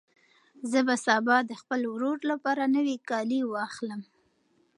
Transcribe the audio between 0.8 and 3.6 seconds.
به سبا د خپل ورور لپاره نوي کالي